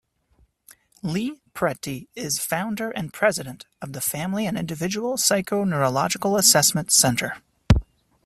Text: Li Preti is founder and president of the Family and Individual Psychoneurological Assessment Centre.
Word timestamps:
Li 1.03 1.39
Preti 1.53 2.07
is 2.15 2.39
founder 2.39 2.89
and 2.89 3.13
president 3.13 3.67
of 3.83 3.93
the 3.93 4.01
Family 4.01 4.47
and 4.47 4.57
Individual 4.57 5.15
Psychoneurological 5.15 6.39
Assessment 6.39 6.91
Centre. 6.91 7.35